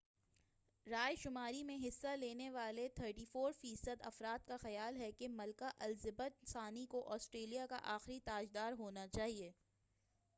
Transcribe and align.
رائے 0.87 1.15
شماری 1.15 1.61
میں 1.63 1.75
حصہ 1.77 2.15
لینے 2.19 2.49
والے 2.49 2.87
34 2.99 3.51
فی 3.61 3.75
صد 3.75 4.01
افراد 4.03 4.47
کا 4.47 4.57
خیال 4.57 4.97
ہے 4.97 5.11
کہ 5.11 5.27
ملکہ 5.31 5.69
الزابتھ 5.79 6.49
ثانی 6.51 6.85
کو 6.85 7.03
آسٹریلیا 7.13 7.65
کا 7.69 7.79
آخری 7.95 8.19
تاج 8.25 8.53
دار 8.53 8.73
ہونا 8.79 9.07
چاہئے 9.07 9.51